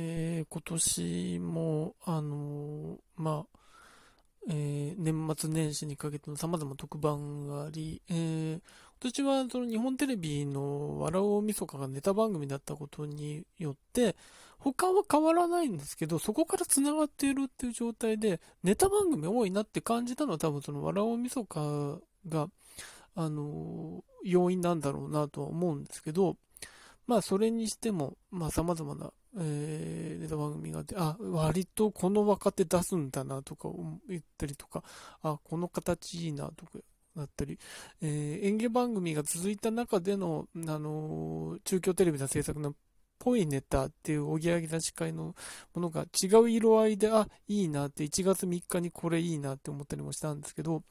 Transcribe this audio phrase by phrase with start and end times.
[0.00, 3.58] えー、今年も、あのー、まあ、
[4.48, 8.60] えー、年末年始にかけての様々な特番があり、えー、今
[9.00, 14.14] 年はその日本テレビの笑おうみそかがネタ番組だったことによって、
[14.58, 22.48] 他は変わらないんですけど、そこから繋がっているっていう状態で、ネタ番組多いなって感じたのは多分その笑おうみそかが、
[23.16, 26.36] あのー、要因なんだろうなとは思うんですけど、
[27.08, 33.68] まあそれにしても、まあ様々なえー、ネタ番組があって、あ、割とこの若手出すんだなとか
[34.08, 34.82] 言ったりとか、
[35.22, 36.78] あ、この形いいなとか
[37.14, 37.58] なったり、
[38.00, 42.74] えー、演芸番組が続いた中での、あのー、中京テレビの制作の
[43.18, 45.34] ぽいネタっていうおぎやぎな司会の
[45.74, 50.82] ものが違う色合いで、あ、いいなって1月3日にこれいいなって思ったりもしたんですけど、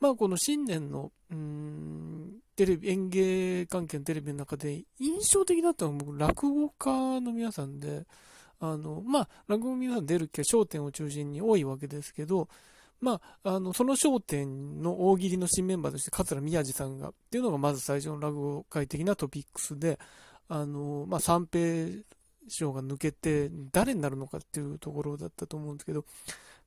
[0.00, 2.23] まあこの新年の、うん、
[2.56, 8.06] テレビ、演芸関係のテレビの中で印象的だったのは僕、落語家の皆さんで、
[8.60, 12.48] あの、まあ、落語の皆さん出る気は焦点を中心に多いわけですけど、
[13.00, 19.98] まあ、あの、その焦点の大喜利の新メンバーとして桂宮治さんが、っていうのがまず最初の落語界的なトピックスで、
[20.48, 22.02] あの、まあ、三平
[22.48, 26.04] 賞が抜けて誰になるのかっていうところだったと思うんですけど、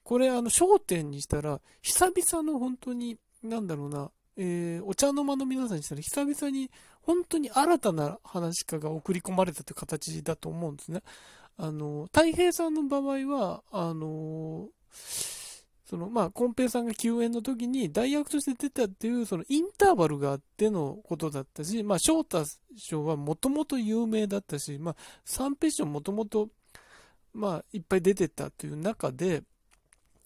[0.04, 6.70] これ、あの、焦点にしたら、久々の本当に、なんだろうな、えー、お茶の間の皆さんにしたら、久々に、
[7.02, 11.02] 本当に新たな話家が送り込まれたという形だと思うんですね。
[11.58, 14.70] あの、太平さんの場合は、あの、
[15.90, 22.44] その、まあ、コンペイさんが救援の時に代役として出たっていう、そのインターバルがあってのことだったし、まあ、翔太
[22.76, 26.50] 賞はもともと有名だったし、まあ、三平賞もともと、
[27.34, 29.44] まあ、いっぱい出てたという中で、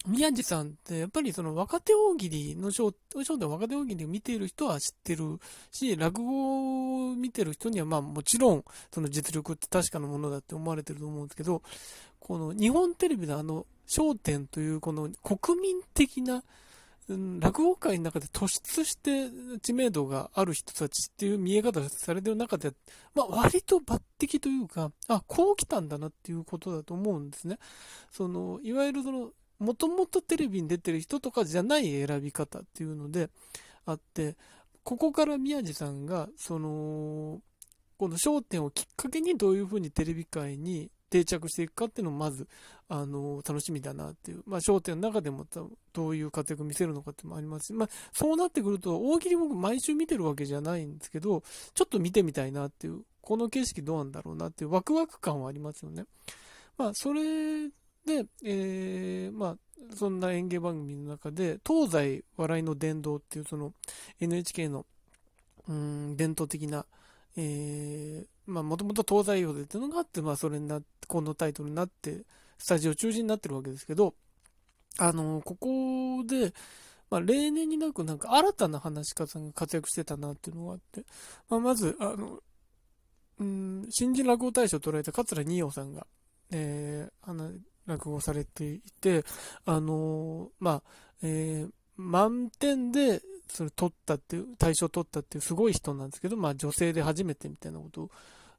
[0.06, 5.38] 宮地さんってやっぱりその若手大喜利のショーで若手大喜利を見ている人は知ってる
[5.70, 11.62] し、落語を見てる人にはまあもちろんその実力って確かなものだって思われてると思うんですけど、
[12.18, 16.42] この日本テレビのあの焦点というこの国民的な、
[17.08, 19.28] うん、落語界の中で突出して
[19.60, 22.72] 知名度がある人たちっていう見え方されてる中で、
[23.14, 27.58] まあ割と抜擢というか、あ、こう来たんだなっていうことだと思うんですね。
[28.12, 29.30] その、いわゆるその
[29.62, 33.30] もともとテレビに出てる人とかじゃない選び方っていうので
[33.86, 34.36] あって、
[34.82, 37.40] ここから宮地さんが、その、
[37.96, 42.48] この焦点をきっかけにどういうふうにテレビ界に定着していくかっていうのもまず、
[42.88, 44.42] あの、楽しみだなっていう。
[44.46, 45.46] まあ、焦点の中でも
[45.92, 51.44] どういう活躍を見せるのかってもありますし、まあ、そうなってくると、大喜利僕毎週見てるわけじゃないんですけど、
[51.74, 56.06] ちょっと見てみたいなっていう、この景色どうなんだろうなっていうワクワク感はありますよね。
[56.76, 57.68] まあ、それ
[58.04, 59.56] で、えー、まあ、
[59.94, 63.72] そんな演芸番組の中で、東西笑いの殿堂っていうその
[64.20, 64.86] NHK の、
[65.68, 66.86] うん、伝統的な、
[67.36, 72.24] えー、まあ、もともと東西洋でっていうのがあって、まあ、それになって、このタイトルになって、
[72.58, 74.14] スタジオ中心になってるわけですけど、
[74.98, 76.52] あの、ここで、
[77.10, 81.04] まあ、例年になくなんか新たな話し方が活躍してたなっていうのがあって、
[81.48, 82.40] まあ、まず、あの、
[83.38, 86.06] うん、新人落語大賞を捉えた桂二葉さんが、
[86.50, 87.50] えー、あの、
[87.86, 89.24] 落語されていて、
[89.64, 90.82] あのまあ、
[91.22, 98.10] えー、満点で、それ取ったっていう、大賞取ったっていうすごい人なんですけど、まあ女性で初めてみたいなこと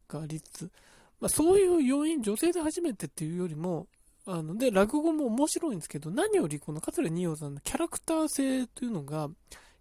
[0.07, 0.71] がありつつ、
[1.19, 3.87] まあそういう要因、女性で初めてっていうよりも、
[4.25, 9.29] あの、で、落語も面白いんですけど、何よりこの桂二葉さんのキャラクター性というのが、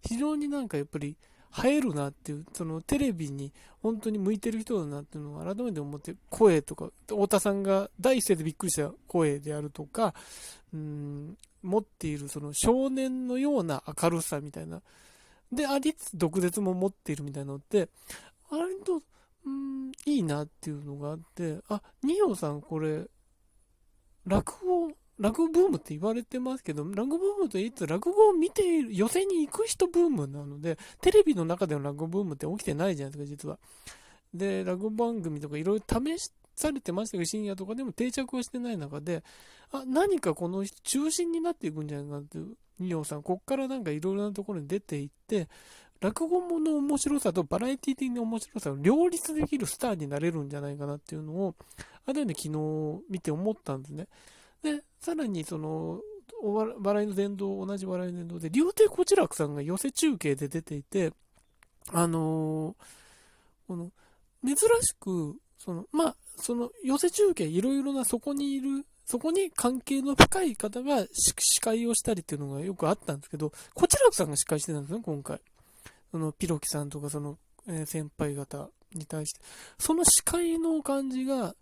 [0.01, 1.15] 非常になんかやっぱり、
[1.63, 10.15] 映えるなっていう、そのテレビに本当に向いてる人だなっていうのを改めて思って、声とか、太田さんが第一声でびっくりした声であるとか、
[10.73, 14.81] うん、持っているその少年のような明るさみたいな、
[15.51, 17.89] でありつつ毒舌も持っているみたいなのって、
[18.49, 19.01] 割と、
[19.45, 23.05] うん、いいなっていうのがあって、あ、二葉さんこれ、
[24.25, 33.59] 落語落語ブームって言われてますけど、落語ブームと言いつつ、落語を見ている、寄席に行く人ブームなので、テレビの中での落語ブームって起きてないじゃないですか、実は。
[34.33, 39.23] で、落語番組とかいろいろ試されてましたけど、深夜とかでも定着はしてない中で、
[39.71, 45.47] あ、何かこの中心になっていくんじゃないかなっていう、二葉さん、こっからなんかいろいろなところに出ていって、
[46.01, 51.55] 落語もの面白さとバラエティ的な面白さを両立できるスターになれるんじゃないかなっていうのを、
[52.05, 54.07] ある意味昨日見て思ったんですね。
[54.63, 56.01] で、さらにその、
[56.41, 61.13] お笑いの殿堂、同じ笑いの殿堂で、竜亭こちらくさんが寄せ中継で出ていて、
[61.91, 63.91] あのー、この、
[64.45, 75.39] 珍しく、その、まあ、その、寄せ中継、いろいろなそこにいる、そこに関係の深い方が司会をしたりっていうのがよくあったんですけど、こちらくさんが司会してたんですね、今回。
[76.11, 77.37] その、ピロキさんとか、その、
[77.67, 79.39] えー、先輩方に対して。
[79.77, 81.55] その司会の感じが、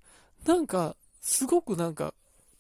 [0.46, 2.14] なんか、すごくなんか、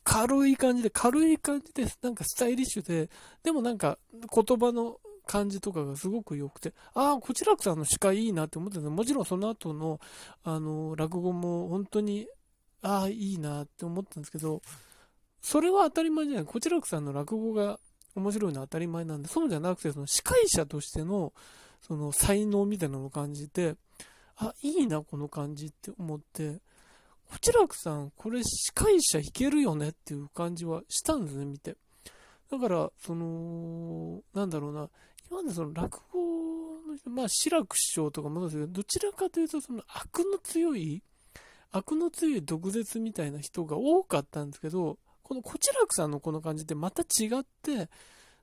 [0.03, 3.09] 軽い感じで、軽い感じで、なんかスタイリッシュで、
[3.43, 9.99] でもなんか言葉の感じとかがすごく良くて、ああ、こちらくさんの司会いいなって思ってたもちろんその後の、
[10.43, 12.27] あの、落語も本当に、
[12.81, 14.61] ああ、いいなって思ったんですけど、
[15.41, 16.45] それは当たり前じゃない。
[16.45, 17.79] こちらくさんの落語が
[18.15, 21.33] 面白いのは当たり前なんで、そうじゃなくて、その司会者としての、
[21.81, 23.75] その才能みたいなのを感じて、
[24.37, 26.59] あ、いいな、この感じって思って、
[27.31, 31.77] こちらくさん、これ司会者いけるよねっていう感じはしたんですね、見て。
[32.51, 34.89] だから、その、なんだろうな、
[35.29, 36.19] 今までその落語
[36.89, 41.01] の人、まあ、志らく師匠とかもそうですけど、どちらかというと、その悪の強い、
[41.71, 47.89] 悪の強い毒舌みたいな人が多かったんですけど、このこちらくさんのこの感じってまた違って、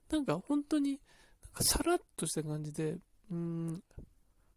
[0.09, 0.99] なんか本当に、
[1.61, 2.97] さらっとした感じで、
[3.31, 3.83] うん、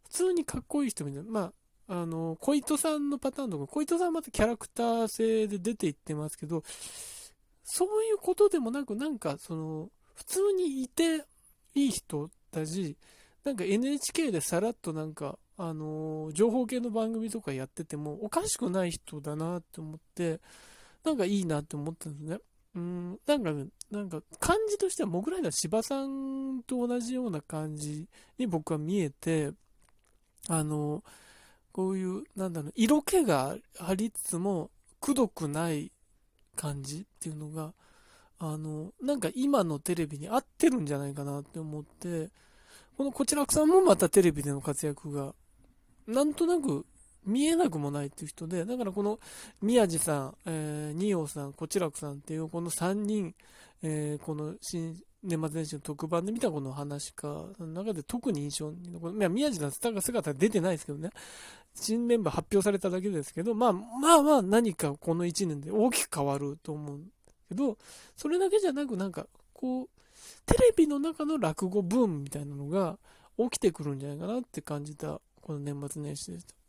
[0.05, 1.53] 普通にかっこいい人みたいな、まあ、
[1.93, 6.65] あの、小糸さんのパターンとか、小糸さんはまたキャラクター性で出ていってますけど、
[7.65, 11.27] そういうことでもなく、なんか、その、普通にいて
[11.75, 12.97] いい人だし、
[13.45, 20.41] なんか NHK でさらっとなんか、あの、情報系の番組とかやっててもおかしくない人だなって思って、
[21.05, 22.39] なんかいいなって思ったんですね。
[22.75, 23.53] うん、なんか、
[23.91, 28.07] なんか感じとしては、モグライダー芝さんと同じような感じ
[28.39, 29.53] に僕は見えて、
[30.49, 31.05] あの、
[31.73, 34.71] こういう、なんだろう、色気がありつつも、
[35.01, 35.91] くどくない
[36.55, 37.73] 感じっていうのが、
[38.39, 42.31] あの、なんか今のテレビに合ってるんじゃないかなって思って、
[42.97, 45.35] このこちらくさんもまたテレビでの活躍が、
[46.07, 46.85] なんとなく
[47.25, 49.19] 見えなくもないっていう人で、だからこの
[49.61, 53.35] 宮地さん、えー、二葉さん、こちらくさんっていうこの3人、
[53.83, 59.73] えー、この新年末年始の特番で見たこの話か、その中で特に印象に残る、いや、宮地さん
[60.03, 61.11] 姿出てないですけどね、
[61.75, 67.01] 新メンバー発表されただけですけど、まあまあまあ何かこの1年で大きく変わると思う
[67.49, 67.79] けど、
[68.17, 69.89] それだけじゃなくなんか、こう、
[70.45, 72.99] テレビの中の落語ブームみたいなのが
[73.39, 76.62] 起きてくるんじゃないかなって感じた、この年末年始でした。